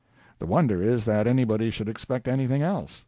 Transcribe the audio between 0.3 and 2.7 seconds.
The wonder is that anybody should expect anything